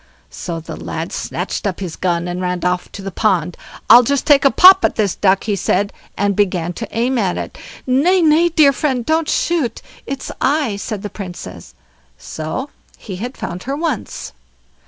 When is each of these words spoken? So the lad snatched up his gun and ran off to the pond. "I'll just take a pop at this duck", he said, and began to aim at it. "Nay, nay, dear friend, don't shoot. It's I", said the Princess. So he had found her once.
So 0.31 0.59
the 0.59 0.75
lad 0.75 1.11
snatched 1.11 1.67
up 1.67 1.79
his 1.79 1.95
gun 1.95 2.27
and 2.27 2.41
ran 2.41 2.65
off 2.65 2.91
to 2.93 3.03
the 3.03 3.11
pond. 3.11 3.55
"I'll 3.87 4.01
just 4.01 4.25
take 4.25 4.43
a 4.43 4.49
pop 4.49 4.83
at 4.83 4.95
this 4.95 5.13
duck", 5.13 5.43
he 5.43 5.55
said, 5.55 5.93
and 6.17 6.35
began 6.35 6.73
to 6.73 6.87
aim 6.89 7.19
at 7.19 7.37
it. 7.37 7.55
"Nay, 7.85 8.19
nay, 8.19 8.49
dear 8.49 8.73
friend, 8.73 9.05
don't 9.05 9.29
shoot. 9.29 9.79
It's 10.07 10.31
I", 10.41 10.75
said 10.77 11.03
the 11.03 11.11
Princess. 11.11 11.75
So 12.17 12.71
he 12.97 13.17
had 13.17 13.37
found 13.37 13.61
her 13.69 13.75
once. 13.75 14.33